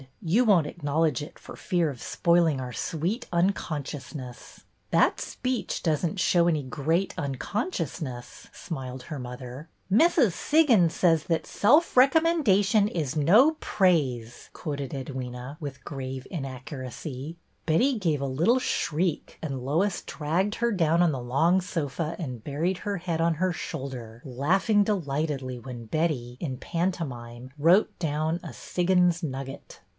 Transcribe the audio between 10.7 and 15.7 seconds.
Mrs. Siggins says that self recommendation is no praise/' quoted Edwyna,